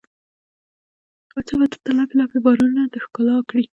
[1.47, 3.63] ته به دلته لپې، لپې بارانونه د ښکلا کړي